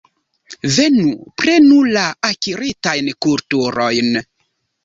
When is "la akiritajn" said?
1.97-3.13